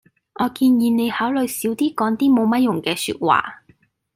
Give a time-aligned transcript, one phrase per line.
[0.33, 3.63] 我建議你考慮少啲講啲冇乜用嘅說話